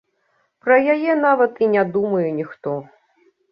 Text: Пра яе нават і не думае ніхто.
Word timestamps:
Пра 0.63 0.77
яе 0.93 1.11
нават 1.25 1.61
і 1.67 1.69
не 1.75 1.85
думае 1.99 2.25
ніхто. 2.41 2.77